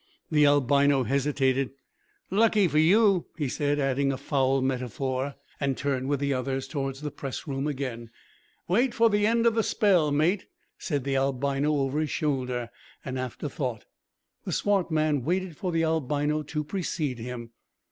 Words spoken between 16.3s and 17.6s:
to precede him.